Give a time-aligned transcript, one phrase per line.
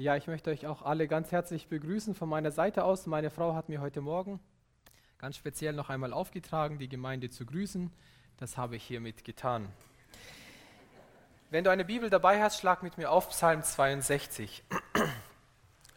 [0.00, 3.06] Ja, ich möchte euch auch alle ganz herzlich begrüßen von meiner Seite aus.
[3.06, 4.40] Meine Frau hat mir heute Morgen
[5.18, 7.92] ganz speziell noch einmal aufgetragen, die Gemeinde zu grüßen.
[8.38, 9.70] Das habe ich hiermit getan.
[11.50, 14.64] Wenn du eine Bibel dabei hast, schlag mit mir auf Psalm 62.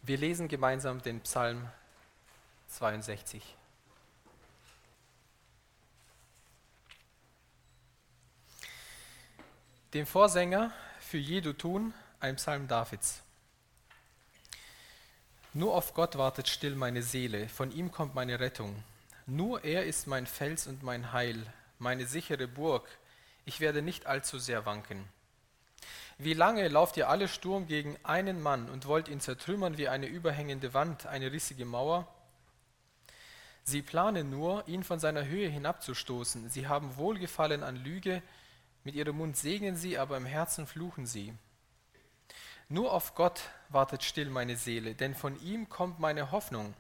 [0.02, 1.70] Wir lesen gemeinsam den Psalm
[2.68, 3.56] 62.
[9.94, 13.24] Dem Vorsänger für Jedutun, ein Psalm Davids.
[15.56, 18.84] Nur auf Gott wartet still meine Seele, von ihm kommt meine Rettung.
[19.28, 21.46] Nur er ist mein Fels und mein Heil,
[21.78, 22.88] meine sichere Burg.
[23.46, 25.08] Ich werde nicht allzu sehr wanken.
[26.18, 30.08] Wie lange lauft ihr alle Sturm gegen einen Mann und wollt ihn zertrümmern wie eine
[30.08, 32.08] überhängende Wand, eine rissige Mauer?
[33.64, 36.50] Sie planen nur, ihn von seiner Höhe hinabzustoßen.
[36.50, 38.24] Sie haben Wohlgefallen an Lüge,
[38.84, 41.34] mit ihrem Mund segnen sie, aber im Herzen fluchen sie.
[42.70, 46.74] Nur auf Gott wartet still meine Seele, denn von ihm kommt meine Hoffnung.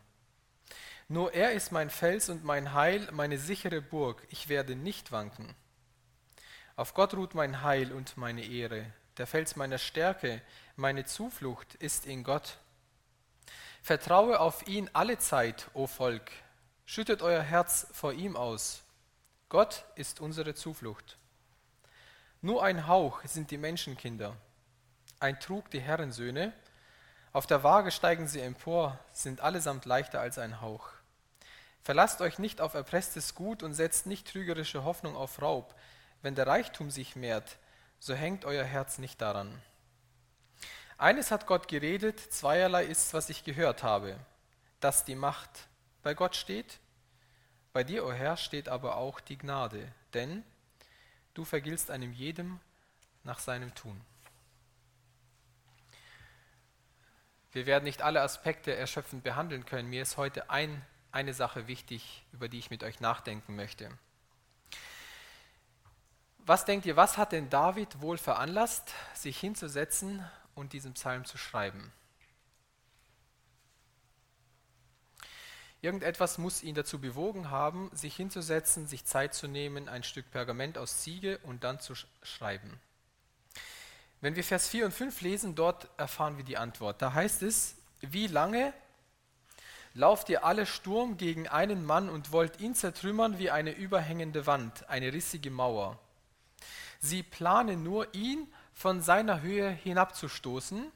[1.09, 5.53] Nur er ist mein Fels und mein Heil, meine sichere Burg, ich werde nicht wanken.
[6.75, 8.85] Auf Gott ruht mein Heil und meine Ehre,
[9.17, 10.41] der Fels meiner Stärke,
[10.75, 12.57] meine Zuflucht ist in Gott.
[13.81, 16.31] Vertraue auf ihn alle Zeit, o Volk,
[16.85, 18.81] schüttet euer Herz vor ihm aus.
[19.49, 21.17] Gott ist unsere Zuflucht.
[22.41, 24.35] Nur ein Hauch sind die Menschenkinder
[25.23, 26.53] ein Trug die Herrensöhne.
[27.31, 30.89] Auf der Waage steigen sie empor, sind allesamt leichter als ein Hauch.
[31.81, 35.73] Verlasst euch nicht auf erpresstes Gut und setzt nicht trügerische Hoffnung auf Raub.
[36.21, 37.57] Wenn der Reichtum sich mehrt,
[37.99, 39.61] so hängt euer Herz nicht daran.
[40.97, 44.17] Eines hat Gott geredet, zweierlei ist, was ich gehört habe,
[44.79, 45.67] dass die Macht
[46.03, 46.79] bei Gott steht,
[47.71, 50.43] bei dir, o oh Herr, steht aber auch die Gnade, denn
[51.33, 52.59] du vergiltst einem jedem
[53.23, 53.99] nach seinem Tun.
[57.53, 59.87] Wir werden nicht alle Aspekte erschöpfend behandeln können.
[59.87, 63.91] Mir ist heute ein, eine Sache wichtig, über die ich mit euch nachdenken möchte.
[66.39, 71.37] Was denkt ihr, was hat denn David wohl veranlasst, sich hinzusetzen und diesen Psalm zu
[71.37, 71.93] schreiben?
[75.81, 80.77] Irgendetwas muss ihn dazu bewogen haben, sich hinzusetzen, sich Zeit zu nehmen, ein Stück Pergament
[80.77, 82.79] aus Ziege und dann zu schreiben.
[84.23, 87.01] Wenn wir Vers 4 und 5 lesen, dort erfahren wir die Antwort.
[87.01, 88.73] Da heißt es, wie lange
[89.95, 94.87] lauft ihr alle Sturm gegen einen Mann und wollt ihn zertrümmern wie eine überhängende Wand,
[94.87, 95.99] eine rissige Mauer.
[96.99, 100.89] Sie planen nur, ihn von seiner Höhe hinabzustoßen.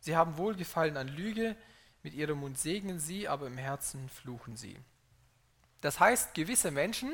[0.00, 1.56] Sie haben Wohlgefallen an Lüge,
[2.02, 4.78] mit ihrem Mund segnen sie, aber im Herzen fluchen sie.
[5.80, 7.10] Das heißt, gewisse Menschen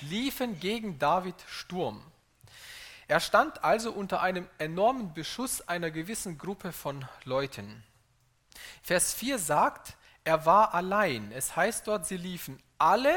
[0.00, 2.02] liefen gegen David Sturm.
[3.06, 7.84] Er stand also unter einem enormen Beschuss einer gewissen Gruppe von Leuten.
[8.82, 11.32] Vers 4 sagt, er war allein.
[11.32, 13.14] Es heißt dort, sie liefen alle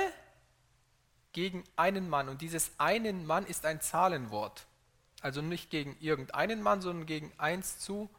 [1.32, 2.28] gegen einen Mann.
[2.30, 4.66] Und dieses einen Mann ist ein Zahlenwort.
[5.22, 8.10] Also nicht gegen irgendeinen Mann, sondern gegen eins zu.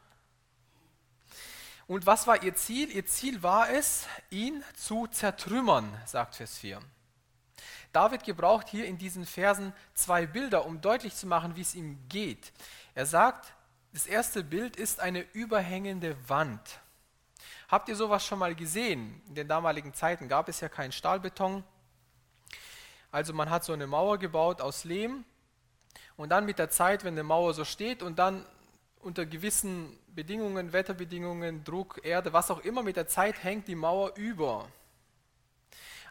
[1.87, 2.89] Und was war ihr Ziel?
[2.91, 6.79] Ihr Ziel war es, ihn zu zertrümmern, sagt Vers 4.
[7.91, 11.97] David gebraucht hier in diesen Versen zwei Bilder, um deutlich zu machen, wie es ihm
[12.07, 12.53] geht.
[12.93, 13.53] Er sagt,
[13.93, 16.79] das erste Bild ist eine überhängende Wand.
[17.67, 19.21] Habt ihr sowas schon mal gesehen?
[19.27, 21.63] In den damaligen Zeiten gab es ja keinen Stahlbeton.
[23.11, 25.23] Also man hat so eine Mauer gebaut aus Lehm
[26.15, 28.45] und dann mit der Zeit, wenn eine Mauer so steht und dann
[28.99, 34.15] unter gewissen Bedingungen, Wetterbedingungen, Druck, Erde, was auch immer, mit der Zeit hängt die Mauer
[34.15, 34.67] über.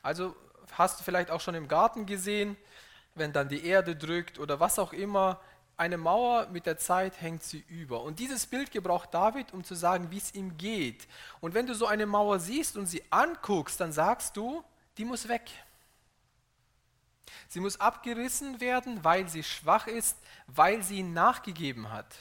[0.03, 0.35] Also
[0.73, 2.57] hast du vielleicht auch schon im Garten gesehen,
[3.15, 5.41] wenn dann die Erde drückt oder was auch immer,
[5.77, 8.03] eine Mauer mit der Zeit hängt sie über.
[8.03, 11.07] Und dieses Bild gebraucht David, um zu sagen, wie es ihm geht.
[11.41, 14.65] Und wenn du so eine Mauer siehst und sie anguckst, dann sagst du,
[14.97, 15.49] die muss weg.
[17.49, 20.19] Sie muss abgerissen werden, weil sie schwach ist,
[20.49, 22.13] weil sie nachgegeben hat.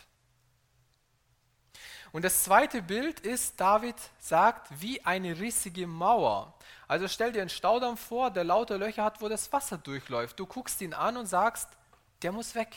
[2.12, 6.57] Und das zweite Bild ist, David sagt, wie eine rissige Mauer.
[6.88, 10.40] Also stell dir einen Staudamm vor, der lauter Löcher hat, wo das Wasser durchläuft.
[10.40, 11.70] Du guckst ihn an und sagst,
[12.22, 12.76] der muss weg.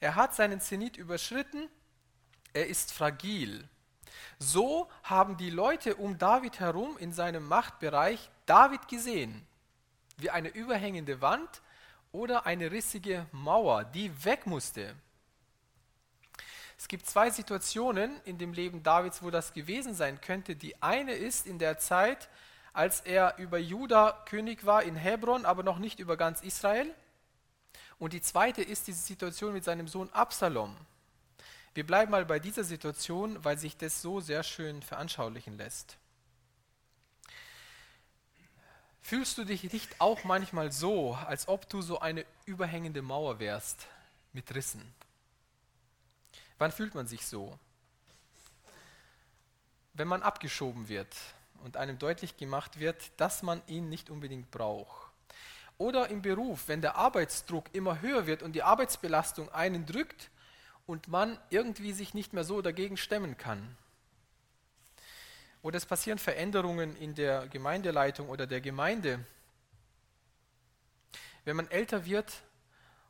[0.00, 1.68] Er hat seinen Zenit überschritten,
[2.54, 3.68] er ist fragil.
[4.38, 9.46] So haben die Leute um David herum in seinem Machtbereich David gesehen,
[10.16, 11.62] wie eine überhängende Wand
[12.10, 14.94] oder eine rissige Mauer, die weg musste.
[16.76, 20.56] Es gibt zwei Situationen in dem Leben Davids, wo das gewesen sein könnte.
[20.56, 22.28] Die eine ist in der Zeit,
[22.72, 26.92] als er über Juda König war in Hebron, aber noch nicht über ganz Israel.
[27.98, 30.76] Und die zweite ist diese Situation mit seinem Sohn Absalom.
[31.74, 35.96] Wir bleiben mal bei dieser Situation, weil sich das so sehr schön veranschaulichen lässt.
[39.00, 43.86] Fühlst du dich nicht auch manchmal so, als ob du so eine überhängende Mauer wärst
[44.32, 44.94] mit Rissen?
[46.58, 47.58] Wann fühlt man sich so?
[49.94, 51.14] Wenn man abgeschoben wird
[51.62, 55.10] und einem deutlich gemacht wird, dass man ihn nicht unbedingt braucht.
[55.78, 60.30] Oder im Beruf, wenn der Arbeitsdruck immer höher wird und die Arbeitsbelastung einen drückt
[60.86, 63.76] und man irgendwie sich nicht mehr so dagegen stemmen kann.
[65.62, 69.24] Oder es passieren Veränderungen in der Gemeindeleitung oder der Gemeinde.
[71.44, 72.42] Wenn man älter wird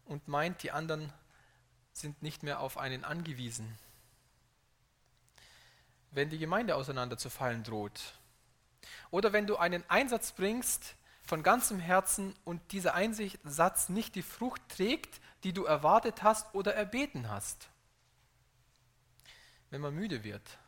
[0.05, 1.13] und meint, die anderen
[1.93, 3.79] sind nicht mehr auf einen angewiesen.
[6.11, 8.15] Wenn die Gemeinde auseinanderzufallen droht.
[9.11, 10.95] Oder wenn du einen Einsatz bringst
[11.25, 16.75] von ganzem Herzen und dieser Einsatz nicht die Frucht trägt, die du erwartet hast oder
[16.75, 17.69] erbeten hast.
[19.71, 20.59] Wenn man müde wird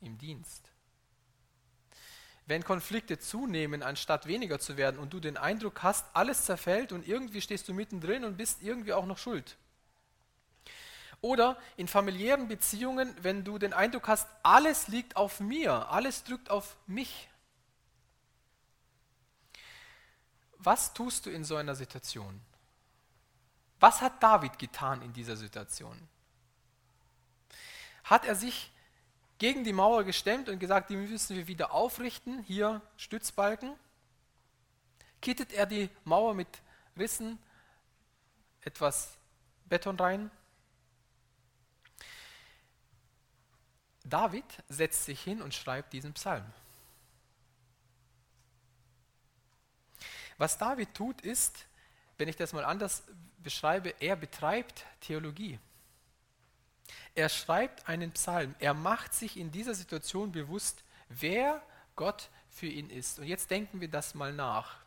[0.00, 0.72] im Dienst
[2.46, 7.06] wenn Konflikte zunehmen, anstatt weniger zu werden und du den Eindruck hast, alles zerfällt und
[7.06, 9.56] irgendwie stehst du mittendrin und bist irgendwie auch noch schuld.
[11.20, 16.50] Oder in familiären Beziehungen, wenn du den Eindruck hast, alles liegt auf mir, alles drückt
[16.50, 17.28] auf mich.
[20.64, 22.40] Was tust du in so einer Situation?
[23.80, 25.96] Was hat David getan in dieser Situation?
[28.04, 28.70] Hat er sich
[29.38, 32.44] gegen die Mauer gestemmt und gesagt, die müssen wir wieder aufrichten.
[32.44, 33.74] Hier Stützbalken.
[35.20, 36.48] Kittet er die Mauer mit
[36.96, 37.40] Rissen,
[38.60, 39.16] etwas
[39.64, 40.30] Beton rein.
[44.04, 46.44] David setzt sich hin und schreibt diesen Psalm.
[50.42, 51.68] Was David tut, ist,
[52.18, 53.04] wenn ich das mal anders
[53.44, 55.60] beschreibe, er betreibt Theologie.
[57.14, 58.56] Er schreibt einen Psalm.
[58.58, 61.62] Er macht sich in dieser Situation bewusst, wer
[61.94, 63.20] Gott für ihn ist.
[63.20, 64.78] Und jetzt denken wir das mal nach.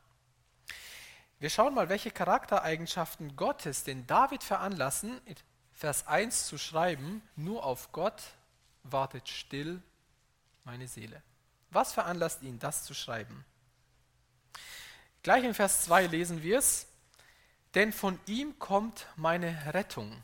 [1.39, 5.21] Wir schauen mal, welche Charaktereigenschaften Gottes den David veranlassen,
[5.71, 8.21] Vers 1 zu schreiben, nur auf Gott
[8.83, 9.81] wartet still
[10.65, 11.23] meine Seele.
[11.69, 13.45] Was veranlasst ihn, das zu schreiben?
[15.25, 16.85] Gleich in Vers 2 lesen wir es,
[17.73, 20.15] denn von ihm kommt meine Rettung.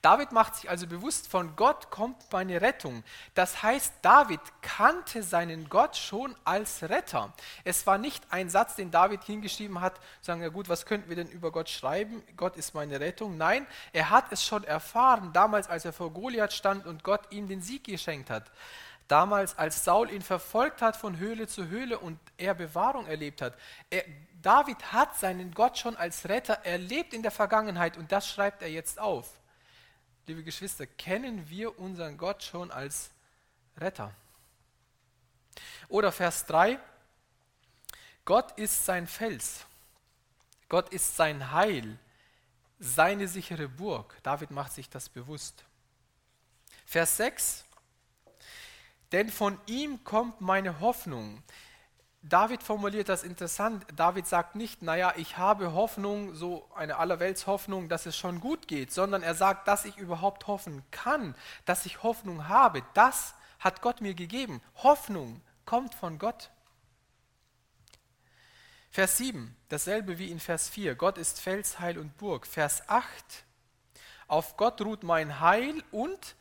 [0.00, 3.02] David macht sich also bewusst, von Gott kommt meine Rettung.
[3.34, 7.32] Das heißt, David kannte seinen Gott schon als Retter.
[7.64, 11.16] Es war nicht ein Satz, den David hingeschrieben hat, sagen, ja gut, was könnten wir
[11.16, 12.22] denn über Gott schreiben?
[12.36, 13.36] Gott ist meine Rettung.
[13.36, 17.48] Nein, er hat es schon erfahren, damals, als er vor Goliath stand und Gott ihm
[17.48, 18.52] den Sieg geschenkt hat.
[19.08, 23.54] Damals, als Saul ihn verfolgt hat von Höhle zu Höhle und er Bewahrung erlebt hat.
[23.90, 24.04] Er,
[24.42, 28.70] David hat seinen Gott schon als Retter erlebt in der Vergangenheit und das schreibt er
[28.70, 29.36] jetzt auf
[30.26, 33.10] liebe Geschwister, kennen wir unseren Gott schon als
[33.76, 34.12] Retter.
[35.88, 36.78] Oder Vers 3,
[38.24, 39.64] Gott ist sein Fels,
[40.68, 41.98] Gott ist sein Heil,
[42.78, 44.18] seine sichere Burg.
[44.22, 45.64] David macht sich das bewusst.
[46.84, 47.64] Vers 6,
[49.12, 51.42] denn von ihm kommt meine Hoffnung.
[52.22, 53.86] David formuliert das interessant.
[53.94, 58.92] David sagt nicht, naja, ich habe Hoffnung, so eine Allerweltshoffnung, dass es schon gut geht,
[58.92, 61.36] sondern er sagt, dass ich überhaupt hoffen kann,
[61.66, 62.82] dass ich Hoffnung habe.
[62.94, 64.60] Das hat Gott mir gegeben.
[64.82, 66.50] Hoffnung kommt von Gott.
[68.90, 70.94] Vers 7, dasselbe wie in Vers 4.
[70.94, 72.46] Gott ist Fels, Heil und Burg.
[72.46, 73.44] Vers 8,
[74.26, 76.34] auf Gott ruht mein Heil und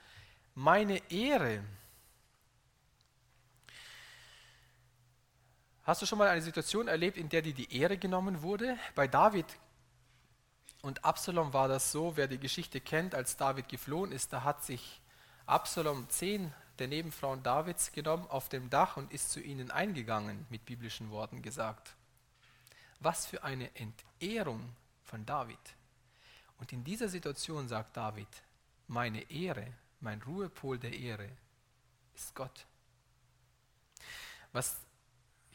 [0.56, 1.64] meine Ehre.
[5.86, 8.76] Hast du schon mal eine Situation erlebt, in der dir die Ehre genommen wurde?
[8.96, 9.46] Bei David
[10.82, 14.64] und Absalom war das so, wer die Geschichte kennt, als David geflohen ist, da hat
[14.64, 15.00] sich
[15.46, 20.66] Absalom zehn der Nebenfrauen Davids genommen auf dem Dach und ist zu ihnen eingegangen, mit
[20.66, 21.94] biblischen Worten gesagt.
[23.00, 25.60] Was für eine Entehrung von David.
[26.58, 28.28] Und in dieser Situation sagt David,
[28.88, 31.30] meine Ehre, mein Ruhepol der Ehre
[32.16, 32.66] ist Gott.
[34.52, 34.85] Was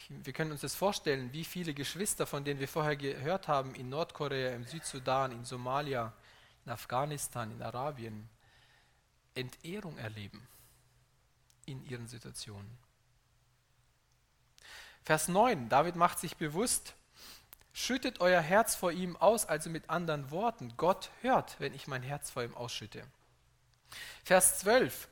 [0.08, 3.88] wir können uns das vorstellen, wie viele Geschwister, von denen wir vorher gehört haben, in
[3.88, 6.12] Nordkorea, im Südsudan, in Somalia,
[6.64, 8.28] in Afghanistan, in Arabien,
[9.34, 10.46] Entehrung erleben
[11.66, 12.78] in ihren Situationen.
[15.04, 16.94] Vers 9, David macht sich bewusst,
[17.72, 22.02] schüttet euer Herz vor ihm aus, also mit anderen Worten, Gott hört, wenn ich mein
[22.02, 23.02] Herz vor ihm ausschütte.
[24.24, 25.08] Vers 12,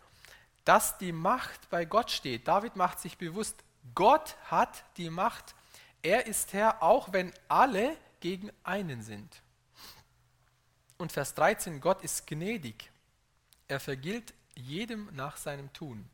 [0.65, 2.47] dass die Macht bei Gott steht.
[2.47, 3.57] David macht sich bewusst,
[3.95, 5.55] Gott hat die Macht.
[6.03, 9.43] Er ist Herr, auch wenn alle gegen einen sind.
[10.97, 12.91] Und Vers 13, Gott ist gnädig.
[13.69, 16.09] Er vergilt jedem nach seinem Tun.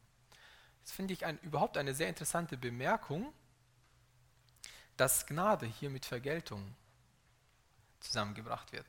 [0.83, 3.33] Das finde ich ein, überhaupt eine sehr interessante Bemerkung,
[4.97, 6.75] dass Gnade hier mit Vergeltung
[8.01, 8.87] zusammengebracht wird.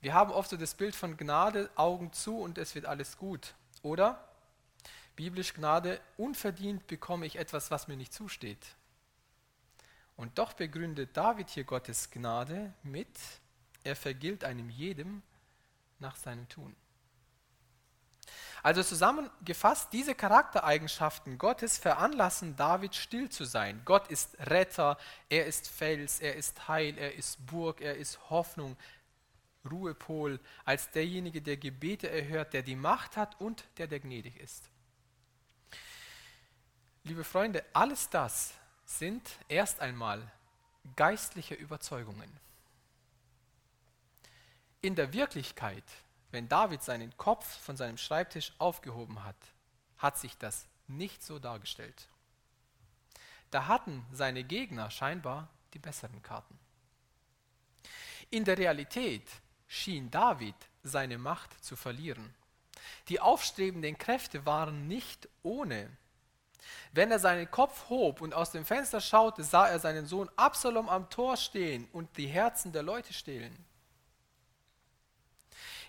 [0.00, 3.54] Wir haben oft so das Bild von Gnade, Augen zu und es wird alles gut.
[3.82, 4.28] Oder
[5.16, 8.76] biblisch Gnade, unverdient bekomme ich etwas, was mir nicht zusteht.
[10.16, 13.08] Und doch begründet David hier Gottes Gnade mit,
[13.84, 15.22] er vergilt einem jedem
[15.98, 16.74] nach seinem Tun.
[18.62, 23.80] Also zusammengefasst, diese Charaktereigenschaften Gottes veranlassen David still zu sein.
[23.84, 28.76] Gott ist Retter, er ist Fels, er ist Heil, er ist Burg, er ist Hoffnung,
[29.70, 34.68] Ruhepol, als derjenige, der Gebete erhört, der die Macht hat und der, der gnädig ist.
[37.06, 38.52] Liebe Freunde, alles das
[38.84, 40.30] sind erst einmal
[40.94, 42.30] geistliche Überzeugungen.
[44.82, 45.84] In der Wirklichkeit
[46.36, 49.36] wenn David seinen Kopf von seinem Schreibtisch aufgehoben hat,
[49.96, 52.08] hat sich das nicht so dargestellt.
[53.50, 56.58] Da hatten seine Gegner scheinbar die besseren Karten.
[58.28, 59.26] In der Realität
[59.66, 62.34] schien David seine Macht zu verlieren.
[63.08, 65.88] Die aufstrebenden Kräfte waren nicht ohne.
[66.92, 70.88] Wenn er seinen Kopf hob und aus dem Fenster schaute, sah er seinen Sohn Absalom
[70.88, 73.56] am Tor stehen und die Herzen der Leute stehlen.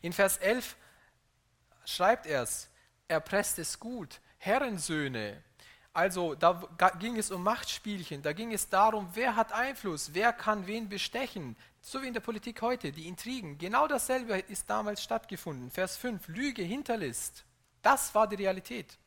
[0.01, 0.75] In Vers 11
[1.85, 2.69] schreibt er es,
[3.07, 5.41] er presst es gut, Herrensöhne.
[5.93, 6.61] Also da
[6.99, 11.55] ging es um Machtspielchen, da ging es darum, wer hat Einfluss, wer kann wen bestechen.
[11.81, 13.57] So wie in der Politik heute, die Intrigen.
[13.57, 15.71] Genau dasselbe ist damals stattgefunden.
[15.71, 17.45] Vers 5, Lüge, Hinterlist.
[17.81, 18.99] Das war die Realität.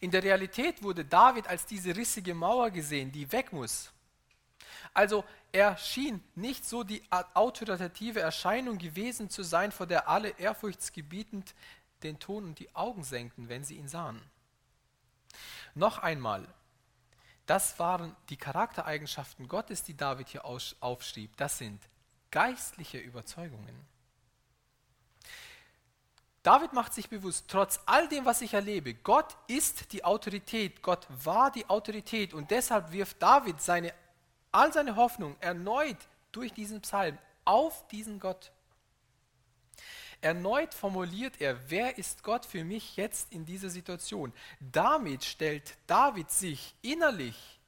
[0.00, 3.92] In der Realität wurde David als diese rissige Mauer gesehen, die weg muss.
[4.94, 7.02] Also er schien nicht so die
[7.34, 11.54] autoritative Erscheinung gewesen zu sein, vor der alle ehrfurchtsgebietend
[12.02, 14.20] den Ton und die Augen senkten, wenn sie ihn sahen.
[15.74, 16.46] Noch einmal,
[17.46, 21.36] das waren die Charaktereigenschaften Gottes, die David hier aufschrieb.
[21.36, 21.80] Das sind
[22.30, 23.86] geistliche Überzeugungen.
[26.46, 31.04] David macht sich bewusst, trotz all dem, was ich erlebe, Gott ist die Autorität, Gott
[31.24, 33.92] war die Autorität und deshalb wirft David seine
[34.52, 35.96] all seine Hoffnung erneut
[36.30, 38.52] durch diesen Psalm auf diesen Gott.
[40.20, 44.32] Erneut formuliert er, wer ist Gott für mich jetzt in dieser Situation?
[44.60, 47.58] Damit stellt David sich innerlich,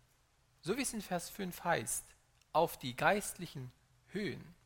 [0.63, 2.05] so wie es in Vers 5 heißt,
[2.53, 3.73] auf die geistlichen
[4.13, 4.58] Höhen.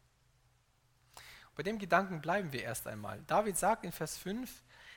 [1.54, 3.21] Bei dem Gedanken bleiben wir erst einmal.
[3.26, 4.50] David sagt in Vers 5,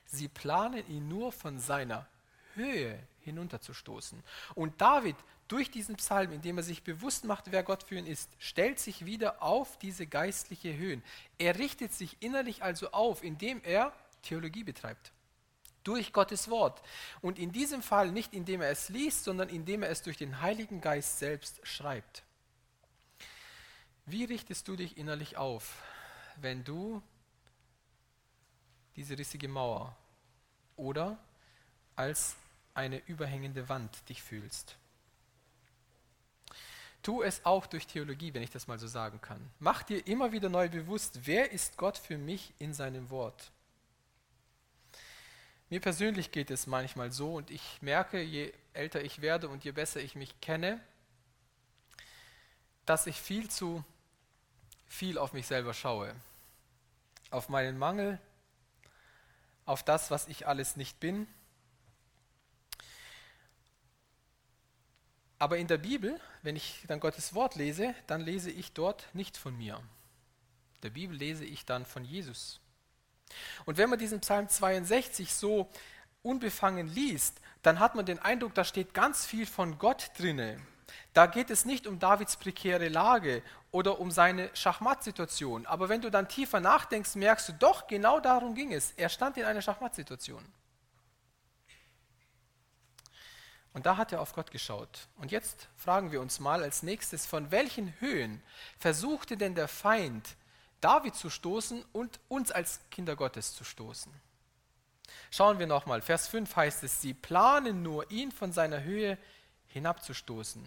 [0.06, 2.08] sie planen ihn nur von seiner
[2.56, 4.24] Höhe hinunterzustoßen.
[4.54, 5.16] Und David
[5.48, 9.06] durch diesen Psalm, indem er sich bewusst macht, wer Gott für ihn ist, stellt sich
[9.06, 11.04] wieder auf diese geistliche Höhen.
[11.38, 13.94] Er richtet sich innerlich also auf, indem er
[14.24, 15.12] Theologie betreibt.
[15.84, 16.82] Durch Gottes Wort.
[17.22, 20.42] Und in diesem Fall nicht indem er es liest, sondern indem er es durch den
[20.42, 22.24] Heiligen Geist selbst schreibt.
[24.08, 25.84] Wie richtest du dich innerlich auf,
[26.42, 27.02] wenn du
[28.96, 29.96] diese rissige Mauer
[30.76, 31.18] oder
[31.96, 32.36] als
[32.74, 34.76] eine überhängende Wand dich fühlst?
[37.02, 39.40] Tu es auch durch Theologie, wenn ich das mal so sagen kann.
[39.60, 43.52] Mach dir immer wieder neu bewusst, wer ist Gott für mich in seinem Wort.
[45.70, 49.72] Mir persönlich geht es manchmal so und ich merke, je älter ich werde und je
[49.72, 50.80] besser ich mich kenne,
[52.86, 53.84] dass ich viel zu
[54.88, 56.16] viel auf mich selber schaue.
[57.32, 58.20] Auf meinen Mangel,
[59.66, 61.28] auf das, was ich alles nicht bin
[65.38, 69.38] Aber in der Bibel, wenn ich dann Gottes Wort lese, dann lese ich dort nicht
[69.38, 69.76] von mir.
[69.76, 72.62] In der Bibel lese ich dann von Jesus.
[73.66, 75.70] Und wenn man diesen Psalm 62 so
[76.22, 80.60] unbefangen liest, dann hat man den Eindruck, da steht ganz viel von Gott drinne.
[81.14, 85.66] Da geht es nicht um Davids prekäre Lage oder um seine Schachmattsituation.
[85.66, 88.92] Aber wenn du dann tiefer nachdenkst, merkst du doch, genau darum ging es.
[88.98, 90.44] Er stand in einer Schachmattsituation.
[93.76, 95.10] Und da hat er auf Gott geschaut.
[95.18, 98.42] Und jetzt fragen wir uns mal als nächstes, von welchen Höhen
[98.80, 100.38] versuchte denn der Feind,
[100.80, 104.14] David zu stoßen und uns als Kinder Gottes zu stoßen?
[105.30, 109.18] Schauen wir nochmal, Vers 5 heißt es, sie planen nur, ihn von seiner Höhe
[109.76, 110.64] hinabzustoßen.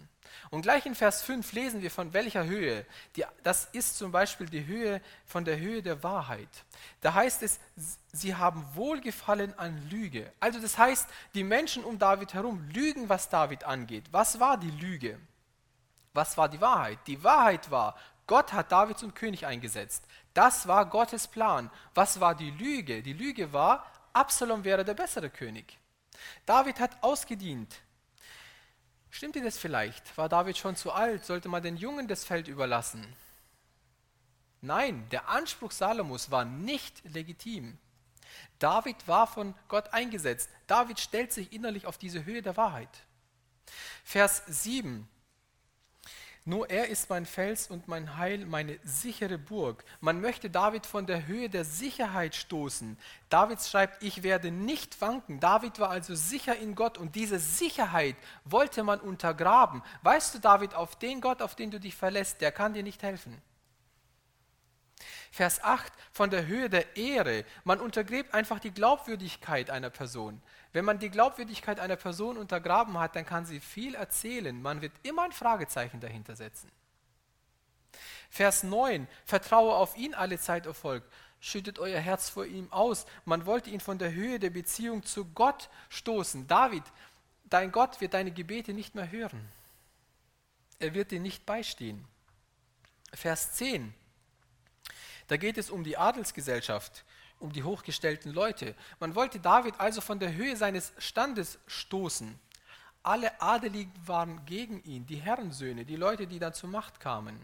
[0.51, 2.85] Und gleich in Vers 5 lesen wir von welcher Höhe.
[3.15, 6.47] Die, das ist zum Beispiel die Höhe von der Höhe der Wahrheit.
[7.01, 7.59] Da heißt es,
[8.13, 10.31] sie haben Wohlgefallen an Lüge.
[10.39, 14.05] Also das heißt, die Menschen um David herum lügen, was David angeht.
[14.11, 15.19] Was war die Lüge?
[16.13, 16.99] Was war die Wahrheit?
[17.07, 17.97] Die Wahrheit war,
[18.27, 20.05] Gott hat David zum König eingesetzt.
[20.35, 21.71] Das war Gottes Plan.
[21.95, 23.01] Was war die Lüge?
[23.01, 25.79] Die Lüge war, Absalom wäre der bessere König.
[26.45, 27.81] David hat ausgedient.
[29.09, 30.17] Stimmte das vielleicht?
[30.17, 31.25] War David schon zu alt?
[31.25, 33.05] Sollte man den Jungen das Feld überlassen?
[34.61, 37.77] Nein, der Anspruch Salomos war nicht legitim.
[38.59, 40.49] David war von Gott eingesetzt.
[40.67, 42.89] David stellt sich innerlich auf diese Höhe der Wahrheit.
[44.03, 45.07] Vers 7.
[46.49, 49.85] Nur er ist mein Fels und mein Heil, meine sichere Burg.
[50.01, 52.97] Man möchte David von der Höhe der Sicherheit stoßen.
[53.29, 55.39] David schreibt, ich werde nicht wanken.
[55.39, 58.15] David war also sicher in Gott und diese Sicherheit
[58.45, 59.83] wollte man untergraben.
[60.01, 63.03] Weißt du, David, auf den Gott, auf den du dich verlässt, der kann dir nicht
[63.03, 63.39] helfen.
[65.31, 67.45] Vers 8, von der Höhe der Ehre.
[67.63, 70.41] Man untergräbt einfach die Glaubwürdigkeit einer Person.
[70.71, 74.61] Wenn man die Glaubwürdigkeit einer Person untergraben hat, dann kann sie viel erzählen.
[74.61, 76.71] Man wird immer ein Fragezeichen dahinter setzen.
[78.29, 81.03] Vers 9, vertraue auf ihn alle Zeit Erfolg.
[81.39, 83.05] Schüttet euer Herz vor ihm aus.
[83.25, 86.47] Man wollte ihn von der Höhe der Beziehung zu Gott stoßen.
[86.47, 86.83] David,
[87.45, 89.49] dein Gott wird deine Gebete nicht mehr hören.
[90.77, 92.05] Er wird dir nicht beistehen.
[93.13, 93.93] Vers 10,
[95.27, 97.03] da geht es um die Adelsgesellschaft,
[97.39, 98.75] um die hochgestellten Leute.
[98.99, 102.39] Man wollte David also von der Höhe seines Standes stoßen.
[103.01, 107.39] Alle Adeligen waren gegen ihn, die Herrensöhne, die Leute, die dann zur Macht kamen.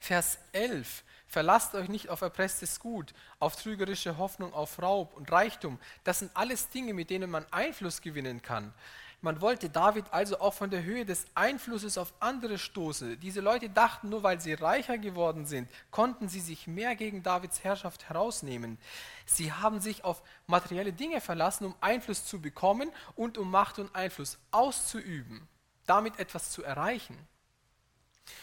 [0.00, 1.04] Vers 11.
[1.28, 5.78] Verlasst euch nicht auf erpresstes Gut, auf trügerische Hoffnung, auf Raub und Reichtum.
[6.04, 8.72] Das sind alles Dinge, mit denen man Einfluss gewinnen kann.
[9.22, 13.18] Man wollte David also auch von der Höhe des Einflusses auf andere stoßen.
[13.18, 17.64] Diese Leute dachten, nur weil sie reicher geworden sind, konnten sie sich mehr gegen Davids
[17.64, 18.78] Herrschaft herausnehmen.
[19.24, 23.94] Sie haben sich auf materielle Dinge verlassen, um Einfluss zu bekommen und um Macht und
[23.94, 25.48] Einfluss auszuüben,
[25.86, 27.16] damit etwas zu erreichen.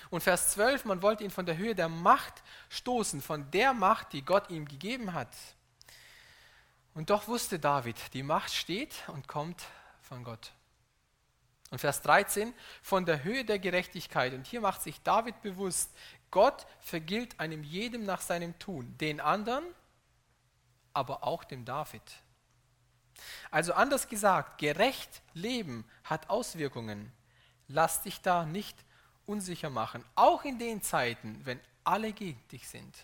[0.10, 4.14] Und Vers 12, man wollte ihn von der Höhe der Macht stoßen, von der Macht,
[4.14, 5.36] die Gott ihm gegeben hat.
[6.94, 9.64] Und doch wusste David, die Macht steht und kommt
[10.02, 10.52] von Gott.
[11.74, 14.36] Und Vers 13, von der Höhe der Gerechtigkeit.
[14.36, 15.90] Und hier macht sich David bewusst,
[16.30, 19.64] Gott vergilt einem jedem nach seinem Tun, den anderen,
[20.94, 22.04] aber auch dem David.
[23.50, 27.12] Also anders gesagt, gerecht leben hat Auswirkungen.
[27.68, 28.78] Lass dich da nicht
[29.26, 32.96] unsicher machen, auch in den Zeiten, wenn alle gegen dich sind.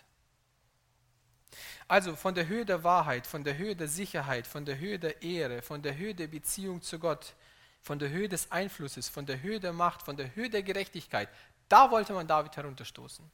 [1.88, 5.22] Also von der Höhe der Wahrheit, von der Höhe der Sicherheit, von der Höhe der
[5.22, 7.34] Ehre, von der Höhe der Beziehung zu Gott
[7.82, 11.28] von der Höhe des Einflusses, von der Höhe der Macht, von der Höhe der Gerechtigkeit.
[11.68, 13.24] Da wollte man David herunterstoßen.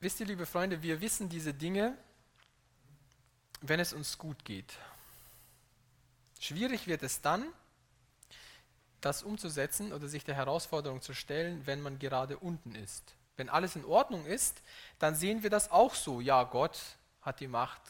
[0.00, 1.96] Wisst ihr, liebe Freunde, wir wissen diese Dinge,
[3.62, 4.74] wenn es uns gut geht.
[6.38, 7.46] Schwierig wird es dann,
[9.00, 13.14] das umzusetzen oder sich der Herausforderung zu stellen, wenn man gerade unten ist.
[13.36, 14.62] Wenn alles in Ordnung ist,
[14.98, 16.20] dann sehen wir das auch so.
[16.20, 16.78] Ja, Gott
[17.22, 17.80] hat die Macht,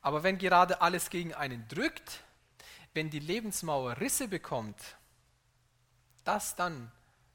[0.00, 2.22] aber wenn gerade alles gegen einen drückt,
[2.94, 4.96] wenn die Lebensmauer Risse bekommt,
[6.24, 6.90] das dann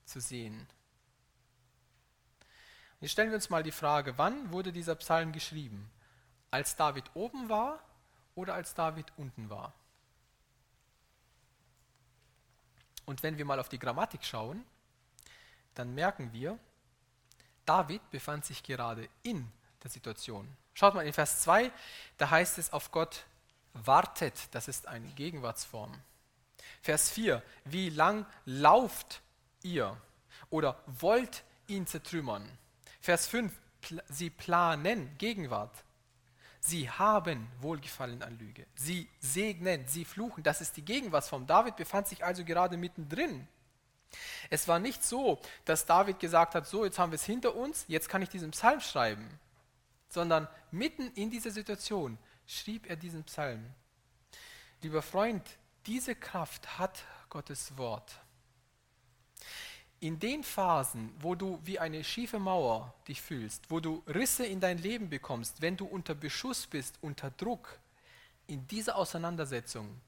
[0.06, 0.68] zu sehen.
[3.00, 5.90] Jetzt stellen wir uns mal die Frage, wann wurde dieser Psalm geschrieben?
[6.52, 7.80] Als David oben war
[8.36, 9.74] oder als David unten war?
[13.06, 14.64] Und wenn wir mal auf die Grammatik schauen,
[15.76, 16.58] dann merken wir,
[17.66, 19.52] David befand sich gerade in
[19.84, 20.48] der Situation.
[20.74, 21.72] Schaut mal in Vers 2,
[22.18, 23.26] da heißt es, auf Gott
[23.74, 25.94] wartet, das ist eine Gegenwartsform.
[26.82, 29.22] Vers 4, wie lang lauft
[29.62, 29.96] ihr
[30.50, 32.48] oder wollt ihn zertrümmern?
[33.02, 33.52] Vers 5,
[34.10, 35.84] sie planen Gegenwart.
[36.60, 38.66] Sie haben Wohlgefallen an Lüge.
[38.76, 40.44] Sie segnen, sie fluchen.
[40.44, 41.46] Das ist die Gegenwartsform.
[41.46, 43.48] David befand sich also gerade mittendrin.
[44.50, 47.84] Es war nicht so, dass David gesagt hat, so, jetzt haben wir es hinter uns,
[47.90, 49.40] jetzt kann ich diesen Psalm schreiben
[50.14, 53.66] sondern mitten in dieser Situation schrieb er diesen Psalm.
[54.84, 55.44] Lieber Freund,
[55.88, 58.20] diese Kraft hat Gottes Wort.
[60.00, 64.60] In den Phasen, wo du wie eine schiefe Mauer dich fühlst, wo du Risse in
[64.60, 67.80] dein Leben bekommst, wenn du unter Beschuss bist, unter Druck,
[68.46, 70.00] in dieser Auseinandersetzung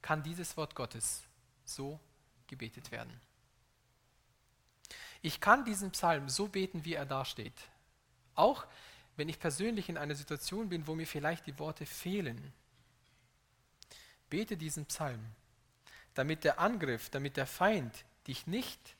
[0.00, 1.22] kann dieses Wort Gottes
[1.64, 1.98] so
[2.46, 3.20] gebetet werden.
[5.22, 7.60] Ich kann diesen Psalm so beten, wie er dasteht.
[8.34, 8.66] Auch
[9.18, 12.52] wenn ich persönlich in einer Situation bin, wo mir vielleicht die Worte fehlen.
[14.30, 15.18] Bete diesen Psalm,
[16.14, 18.96] damit der Angriff, damit der Feind dich nicht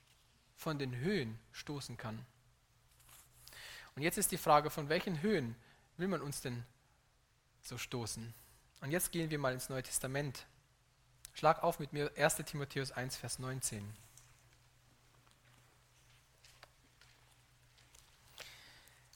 [0.56, 2.26] von den Höhen stoßen kann.
[3.94, 5.54] Und jetzt ist die Frage, von welchen Höhen
[5.98, 6.64] will man uns denn
[7.62, 8.34] so stoßen?
[8.80, 10.46] Und jetzt gehen wir mal ins Neue Testament.
[11.32, 13.88] Schlag auf mit mir 1 Timotheus 1, Vers 19.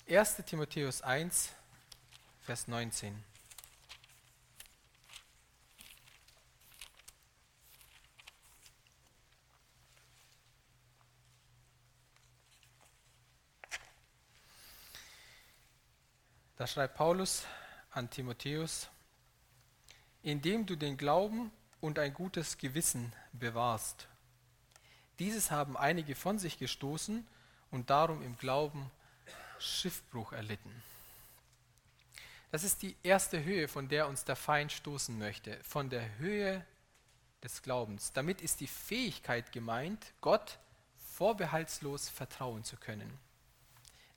[0.08, 0.36] 1.
[0.44, 1.52] Timotheus 1,
[2.42, 3.22] Vers 19.
[16.56, 17.44] Da schreibt Paulus
[17.90, 18.88] an Timotheus,
[20.22, 24.08] indem du den Glauben und ein gutes Gewissen bewahrst.
[25.18, 27.26] Dieses haben einige von sich gestoßen
[27.70, 28.90] und darum im Glauben
[29.62, 30.82] Schiffbruch erlitten.
[32.50, 36.64] Das ist die erste Höhe, von der uns der Feind stoßen möchte, von der Höhe
[37.42, 38.12] des Glaubens.
[38.12, 40.58] Damit ist die Fähigkeit gemeint, Gott
[41.14, 43.18] vorbehaltslos vertrauen zu können.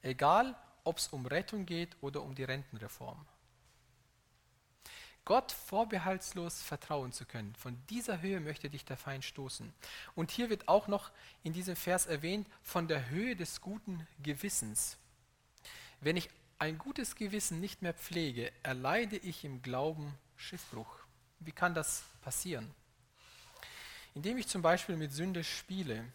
[0.02, 3.26] Egal, ob es um Rettung geht oder um die Rentenreform.
[5.24, 7.56] Gott vorbehaltslos vertrauen zu können.
[7.56, 9.74] Von dieser Höhe möchte dich der Feind stoßen.
[10.14, 11.10] Und hier wird auch noch
[11.44, 14.98] in diesem Vers erwähnt von der Höhe des guten Gewissens.
[16.02, 16.30] Wenn ich
[16.60, 21.00] ein gutes Gewissen nicht mehr pflege, erleide ich im Glauben Schiffbruch.
[21.40, 22.74] Wie kann das passieren?
[24.14, 26.06] Indem ich zum Beispiel mit Sünde spiele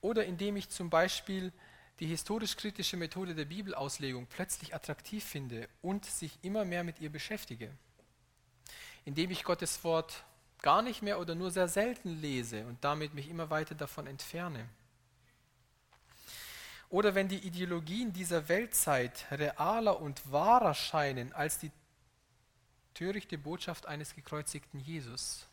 [0.00, 1.52] oder indem ich zum Beispiel
[2.00, 7.72] die historisch-kritische Methode der Bibelauslegung plötzlich attraktiv finde und sich immer mehr mit ihr beschäftige.
[9.06, 10.24] Indem ich Gottes Wort
[10.60, 14.68] gar nicht mehr oder nur sehr selten lese und damit mich immer weiter davon entferne.
[16.88, 21.72] Oder wenn die Ideologien dieser Weltzeit realer und wahrer scheinen als die
[22.94, 25.46] törichte Botschaft eines gekreuzigten Jesus.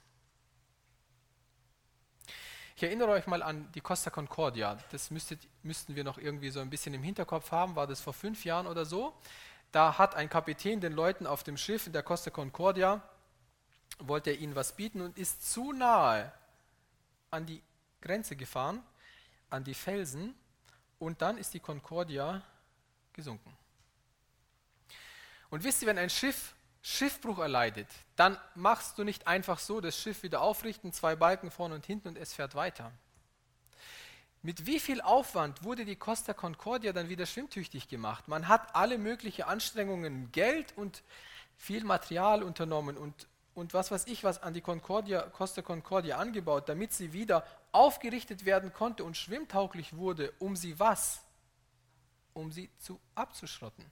[2.76, 4.78] Ich erinnere euch mal an die Costa Concordia.
[4.92, 7.76] Das müsstet, müssten wir noch irgendwie so ein bisschen im Hinterkopf haben.
[7.76, 9.14] War das vor fünf Jahren oder so?
[9.72, 13.02] Da hat ein Kapitän den Leuten auf dem Schiff in der Costa Concordia,
[14.00, 16.32] wollte er ihnen was bieten und ist zu nahe
[17.30, 17.62] an die
[18.02, 18.82] Grenze gefahren,
[19.50, 20.36] an die Felsen,
[21.04, 22.42] und dann ist die Concordia
[23.14, 23.56] gesunken.
[25.50, 26.54] Und wisst ihr, wenn ein Schiff
[26.86, 27.88] Schiffbruch erleidet,
[28.18, 32.10] dann machst du nicht einfach so das Schiff wieder aufrichten, zwei Balken vorne und hinten
[32.10, 32.92] und es fährt weiter.
[34.42, 38.28] Mit wie viel Aufwand wurde die Costa Concordia dann wieder schwimmtüchtig gemacht?
[38.28, 41.04] Man hat alle möglichen Anstrengungen, Geld und
[41.56, 46.70] viel Material unternommen und, und was weiß ich was an die Concordia, Costa Concordia angebaut,
[46.70, 51.22] damit sie wieder aufgerichtet werden konnte und schwimmtauglich wurde, um sie was?
[52.34, 53.86] Um sie zu abzuschrotten.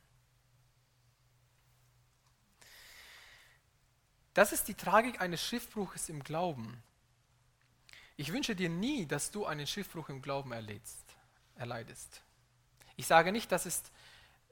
[4.34, 6.82] Das ist die Tragik eines Schiffbruches im Glauben.
[8.16, 11.04] Ich wünsche dir nie, dass du einen Schiffbruch im Glauben erlebst,
[11.56, 12.22] erleidest.
[12.96, 13.84] Ich sage nicht, dass es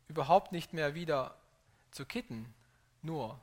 [0.07, 1.35] überhaupt nicht mehr wieder
[1.91, 2.53] zu kitten,
[3.01, 3.39] nur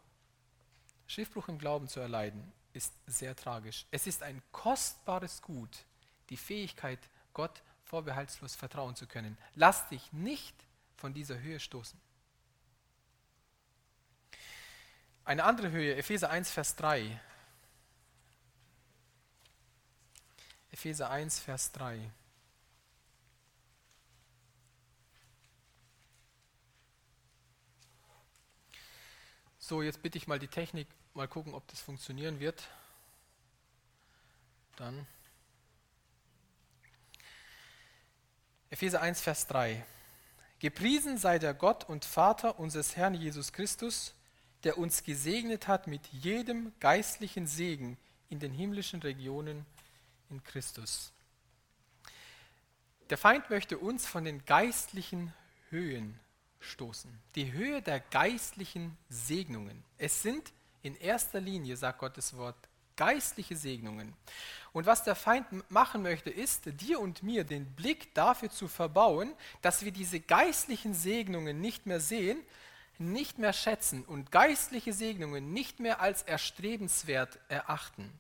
[1.07, 3.87] Schiffbruch im Glauben zu erleiden ist sehr tragisch.
[3.91, 5.85] Es ist ein kostbares Gut,
[6.31, 6.99] die Fähigkeit,
[7.33, 9.39] Gott vorbehaltslos vertrauen zu können.
[9.55, 10.55] Lass dich nicht
[10.97, 11.99] von dieser Höhe stoßen.
[15.25, 17.21] Eine andere Höhe, Epheser 1, Vers 3.
[20.71, 22.11] Epheser 1, Vers 3.
[29.69, 32.69] So, jetzt bitte ich mal die Technik, mal gucken, ob das funktionieren wird.
[34.77, 35.09] Dann.
[38.71, 39.85] Epheser 1, Vers 3.
[40.61, 44.15] Gepriesen sei der Gott und Vater unseres Herrn Jesus Christus,
[44.63, 47.99] der uns gesegnet hat mit jedem geistlichen Segen
[48.29, 49.67] in den himmlischen Regionen
[50.31, 51.13] in Christus.
[53.11, 55.35] Der Feind möchte uns von den geistlichen
[55.71, 56.21] Höhen
[56.61, 57.11] stoßen.
[57.35, 59.85] Die Höhe der geistlichen Segnungen.
[59.99, 62.57] Es sind in erster Linie, sagt Gottes Wort,
[62.97, 64.15] geistliche Segnungen.
[64.73, 69.33] Und was der Feind machen möchte, ist, dir und mir den Blick dafür zu verbauen,
[69.63, 72.41] dass wir diese geistlichen Segnungen nicht mehr sehen,
[72.99, 78.11] nicht mehr schätzen und geistliche Segnungen nicht mehr als erstrebenswert erachten.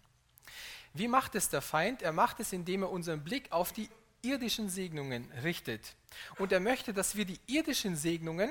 [0.92, 2.02] Wie macht es der Feind?
[2.02, 3.88] Er macht es, indem er unseren Blick auf die
[4.28, 5.94] irdischen Segnungen richtet.
[6.38, 8.50] Und er möchte, dass wir die irdischen Segnungen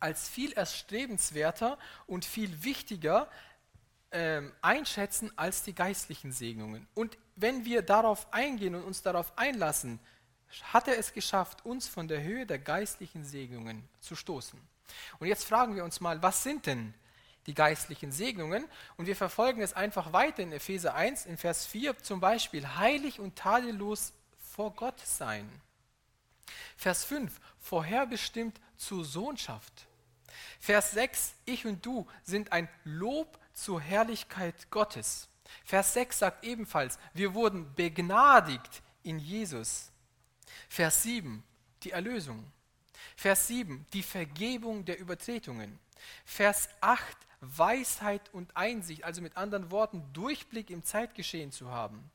[0.00, 3.28] als viel erstrebenswerter und viel wichtiger
[4.10, 6.86] äh, einschätzen als die geistlichen Segnungen.
[6.94, 9.98] Und wenn wir darauf eingehen und uns darauf einlassen,
[10.72, 14.60] hat er es geschafft, uns von der Höhe der geistlichen Segnungen zu stoßen.
[15.18, 16.94] Und jetzt fragen wir uns mal, was sind denn
[17.46, 18.64] die geistlichen Segnungen?
[18.96, 23.20] Und wir verfolgen es einfach weiter in Epheser 1, in Vers 4 zum Beispiel, heilig
[23.20, 24.12] und tadellos
[24.54, 25.50] vor Gott sein.
[26.76, 29.86] Vers 5, vorherbestimmt zur Sohnschaft.
[30.60, 35.28] Vers 6, ich und du sind ein Lob zur Herrlichkeit Gottes.
[35.64, 39.90] Vers 6 sagt ebenfalls, wir wurden begnadigt in Jesus.
[40.68, 41.42] Vers 7,
[41.82, 42.44] die Erlösung.
[43.16, 45.78] Vers 7, die Vergebung der Übertretungen.
[46.24, 52.10] Vers 8, Weisheit und Einsicht, also mit anderen Worten, Durchblick im Zeitgeschehen zu haben.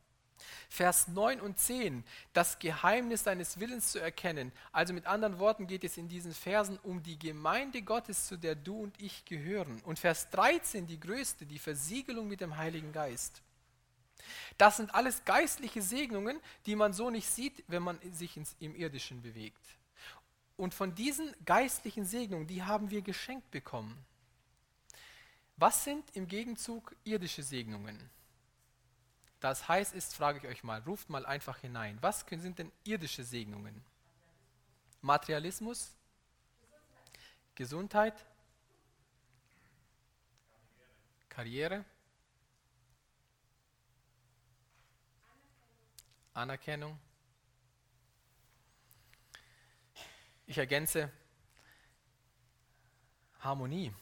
[0.70, 4.52] Vers 9 und 10, das Geheimnis deines Willens zu erkennen.
[4.72, 8.56] Also mit anderen Worten geht es in diesen Versen um die Gemeinde Gottes, zu der
[8.56, 9.82] du und ich gehören.
[9.84, 13.42] Und Vers 13, die größte, die Versiegelung mit dem Heiligen Geist.
[14.58, 18.76] Das sind alles geistliche Segnungen, die man so nicht sieht, wenn man sich ins, im
[18.76, 19.66] Irdischen bewegt.
[20.58, 23.98] Und von diesen geistlichen Segnungen, die haben wir geschenkt bekommen.
[25.56, 28.10] Was sind im Gegenzug irdische Segnungen?
[29.40, 31.98] Das heiß ist, frage ich euch mal, ruft mal einfach hinein.
[32.02, 33.84] Was sind denn irdische Segnungen?
[35.02, 35.92] Materialismus?
[37.56, 38.26] Gesundheit?
[41.30, 41.86] Karriere?
[46.34, 46.98] Anerkennung?
[50.48, 51.12] Ich ergänze
[53.40, 53.94] Harmonie,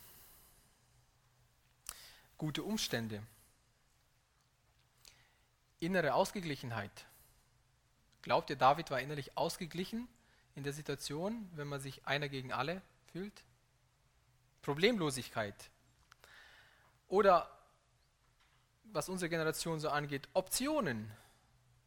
[2.38, 3.22] gute Umstände,
[5.80, 7.06] innere Ausgeglichenheit.
[8.22, 10.08] Glaubt ihr, David war innerlich ausgeglichen
[10.56, 13.44] in der Situation, wenn man sich einer gegen alle fühlt?
[14.62, 15.70] Problemlosigkeit.
[17.08, 17.50] Oder
[18.92, 21.12] was unsere Generation so angeht, Optionen.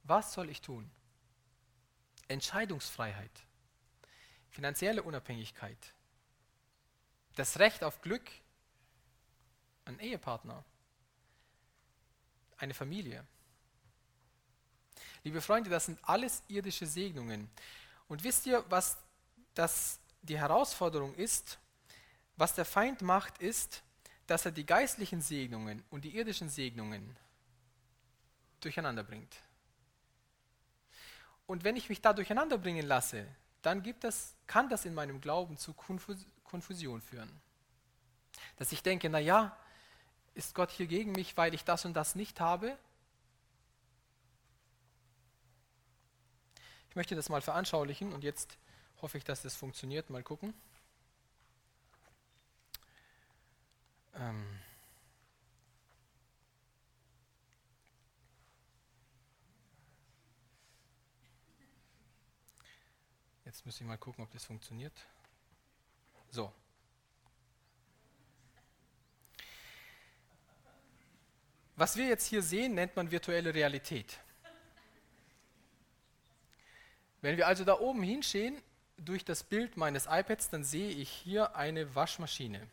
[0.04, 0.90] Was soll ich tun?
[2.28, 3.30] Entscheidungsfreiheit,
[4.50, 5.94] finanzielle Unabhängigkeit,
[7.34, 8.30] das Recht auf Glück,
[9.84, 10.64] ein Ehepartner,
[12.56, 13.26] eine Familie.
[15.22, 17.50] Liebe Freunde, das sind alles irdische Segnungen.
[18.08, 18.96] Und wisst ihr, was
[19.54, 21.58] das die Herausforderung ist?
[22.36, 23.82] Was der Feind macht, ist,
[24.26, 27.16] dass er die geistlichen Segnungen und die irdischen Segnungen
[28.60, 29.36] durcheinander bringt.
[31.46, 33.26] Und wenn ich mich da durcheinander bringen lasse,
[33.62, 35.74] dann gibt das, kann das in meinem Glauben zu
[36.44, 37.30] Konfusion führen.
[38.56, 39.56] Dass ich denke, naja,
[40.34, 42.78] ist Gott hier gegen mich, weil ich das und das nicht habe?
[46.90, 48.58] Ich möchte das mal veranschaulichen und jetzt
[49.00, 50.10] hoffe ich, dass das funktioniert.
[50.10, 50.52] Mal gucken.
[54.14, 54.58] Ähm
[63.44, 64.92] jetzt muss ich mal gucken, ob das funktioniert.
[66.30, 66.52] So.
[71.76, 74.18] Was wir jetzt hier sehen, nennt man virtuelle Realität.
[77.20, 78.60] Wenn wir also da oben hinstehen,
[78.96, 82.66] durch das Bild meines iPads, dann sehe ich hier eine Waschmaschine.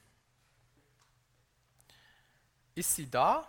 [2.75, 3.47] Ist sie da?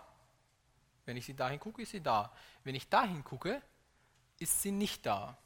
[1.05, 2.31] Wenn ich sie dahin gucke, ist sie da.
[2.63, 3.61] Wenn ich dahin gucke,
[4.39, 5.37] ist sie nicht da.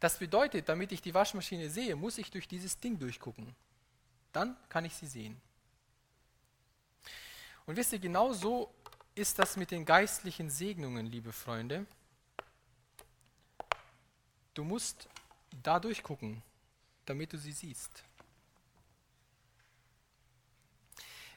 [0.00, 3.54] Das bedeutet, damit ich die Waschmaschine sehe, muss ich durch dieses Ding durchgucken.
[4.32, 5.40] Dann kann ich sie sehen.
[7.66, 8.74] Und wisst ihr, genau so
[9.14, 11.86] ist das mit den geistlichen Segnungen, liebe Freunde.
[14.54, 15.08] Du musst
[15.62, 16.42] da durchgucken,
[17.04, 18.04] damit du sie siehst.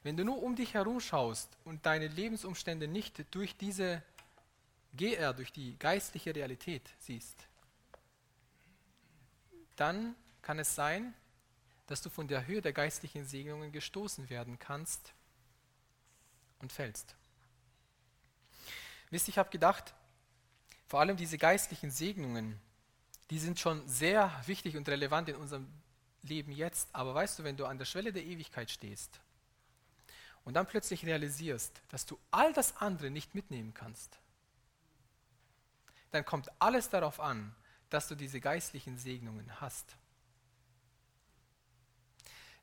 [0.04, 4.02] Wenn du nur um dich herum schaust und deine Lebensumstände nicht durch diese
[4.96, 7.48] GR, durch die geistliche Realität siehst,
[9.76, 11.14] dann kann es sein,
[11.88, 15.14] dass du von der Höhe der geistlichen Segnungen gestoßen werden kannst
[16.60, 17.16] und fällst.
[19.10, 19.94] Wisst ihr, ich habe gedacht,
[20.86, 22.60] vor allem diese geistlichen Segnungen,
[23.30, 25.68] die sind schon sehr wichtig und relevant in unserem
[26.22, 26.90] Leben jetzt.
[26.94, 29.20] Aber weißt du, wenn du an der Schwelle der Ewigkeit stehst
[30.46, 34.20] und dann plötzlich realisierst, dass du all das andere nicht mitnehmen kannst,
[36.12, 37.54] dann kommt alles darauf an,
[37.90, 39.96] dass du diese geistlichen Segnungen hast.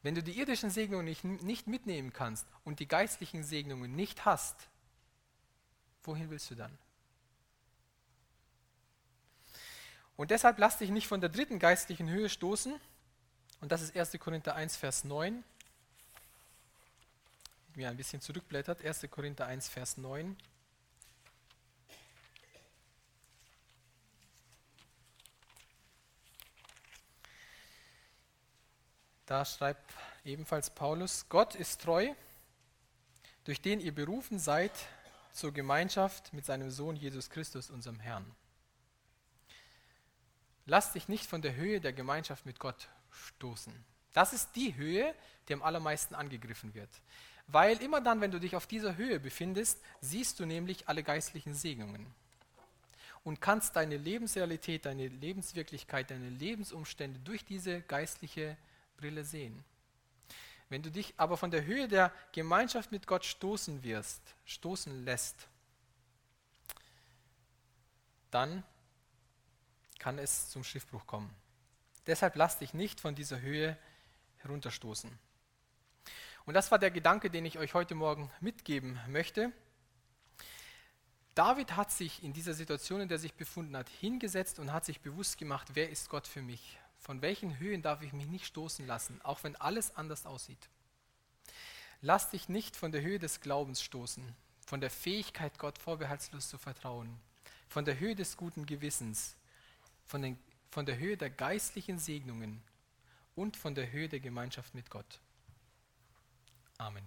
[0.02, 4.68] Wenn du die irdischen Segnungen nicht, nicht mitnehmen kannst und die geistlichen Segnungen nicht hast,
[6.02, 6.76] wohin willst du dann?
[10.16, 12.80] Und deshalb lass dich nicht von der dritten geistlichen Höhe stoßen.
[13.60, 14.12] Und das ist 1.
[14.20, 15.42] Korinther 1, Vers 9.
[17.74, 18.84] Mir ein bisschen zurückblättert.
[18.84, 19.06] 1.
[19.10, 20.36] Korinther 1, Vers 9.
[29.26, 32.12] Da schreibt ebenfalls Paulus, Gott ist treu,
[33.44, 34.72] durch den ihr berufen seid
[35.32, 38.24] zur Gemeinschaft mit seinem Sohn Jesus Christus, unserem Herrn.
[40.66, 43.72] Lass dich nicht von der Höhe der Gemeinschaft mit Gott stoßen.
[44.12, 45.14] Das ist die Höhe,
[45.48, 46.88] die am allermeisten angegriffen wird.
[47.46, 51.54] Weil immer dann, wenn du dich auf dieser Höhe befindest, siehst du nämlich alle geistlichen
[51.54, 52.06] Segnungen.
[53.24, 58.56] und kannst deine Lebensrealität, deine Lebenswirklichkeit, deine Lebensumstände durch diese geistliche
[58.98, 59.64] Brille sehen.
[60.68, 65.48] Wenn du dich aber von der Höhe der Gemeinschaft mit Gott stoßen wirst, stoßen lässt,
[68.30, 68.62] dann
[70.04, 71.34] kann es zum Schiffbruch kommen.
[72.06, 73.74] Deshalb lass dich nicht von dieser Höhe
[74.36, 75.10] herunterstoßen.
[76.44, 79.50] Und das war der Gedanke, den ich euch heute Morgen mitgeben möchte.
[81.34, 84.84] David hat sich in dieser Situation, in der er sich befunden hat, hingesetzt und hat
[84.84, 86.78] sich bewusst gemacht, wer ist Gott für mich?
[86.98, 90.68] Von welchen Höhen darf ich mich nicht stoßen lassen, auch wenn alles anders aussieht?
[92.02, 94.36] Lass dich nicht von der Höhe des Glaubens stoßen,
[94.66, 97.18] von der Fähigkeit, Gott vorbehaltslos zu vertrauen,
[97.70, 99.36] von der Höhe des guten Gewissens,
[100.06, 100.38] von, den,
[100.70, 102.62] von der Höhe der geistlichen Segnungen
[103.36, 105.20] und von der Höhe der Gemeinschaft mit Gott.
[106.78, 107.04] Amen.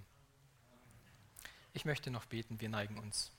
[1.73, 3.31] Ich möchte noch beten, wir neigen uns.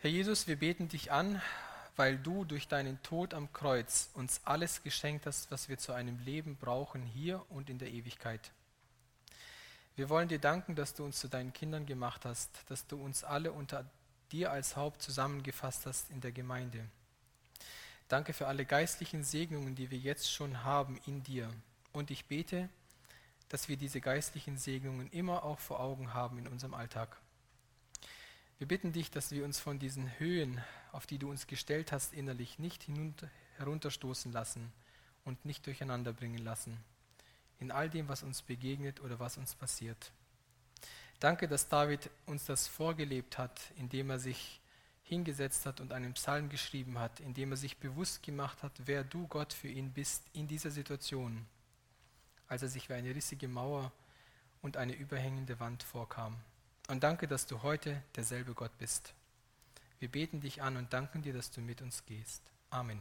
[0.00, 1.42] Herr Jesus, wir beten dich an,
[1.96, 6.18] weil du durch deinen Tod am Kreuz uns alles geschenkt hast, was wir zu einem
[6.20, 8.52] Leben brauchen, hier und in der Ewigkeit.
[9.96, 13.24] Wir wollen dir danken, dass du uns zu deinen Kindern gemacht hast, dass du uns
[13.24, 13.86] alle unter
[14.32, 16.84] dir als Haupt zusammengefasst hast in der Gemeinde.
[18.08, 21.50] Danke für alle geistlichen Segnungen, die wir jetzt schon haben in dir.
[21.92, 22.68] Und ich bete,
[23.48, 27.16] dass wir diese geistlichen Segnungen immer auch vor Augen haben in unserem Alltag.
[28.58, 30.62] Wir bitten dich, dass wir uns von diesen Höhen,
[30.92, 32.86] auf die du uns gestellt hast, innerlich nicht
[33.58, 34.72] herunterstoßen lassen
[35.24, 36.78] und nicht durcheinander bringen lassen,
[37.58, 40.12] in all dem, was uns begegnet oder was uns passiert.
[41.20, 44.60] Danke, dass David uns das vorgelebt hat, indem er sich
[45.02, 49.26] hingesetzt hat und einen Psalm geschrieben hat, indem er sich bewusst gemacht hat, wer du
[49.28, 51.46] Gott für ihn bist in dieser Situation,
[52.48, 53.92] als er sich wie eine rissige Mauer
[54.62, 56.36] und eine überhängende Wand vorkam.
[56.88, 59.14] Und danke, dass du heute derselbe Gott bist.
[59.98, 62.42] Wir beten dich an und danken dir, dass du mit uns gehst.
[62.70, 63.00] Amen.